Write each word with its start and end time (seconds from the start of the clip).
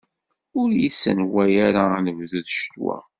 Ur 0.59 0.69
iyi-ssenway 0.73 1.53
ara 1.67 1.83
anebdu 1.97 2.39
d 2.45 2.47
ccetwa! 2.53 2.95